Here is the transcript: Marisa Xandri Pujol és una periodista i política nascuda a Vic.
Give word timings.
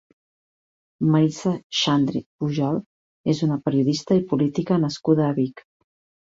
Marisa 1.15 1.51
Xandri 1.79 2.21
Pujol 2.39 2.79
és 3.35 3.43
una 3.49 3.59
periodista 3.69 4.19
i 4.21 4.25
política 4.33 4.81
nascuda 4.87 5.29
a 5.29 5.37
Vic. 5.43 5.65